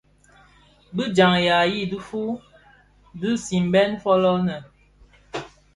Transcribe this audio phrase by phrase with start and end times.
[0.95, 2.29] Bi djaň ya i dhufuu
[3.19, 4.57] dhi simbèn fōlō nnë.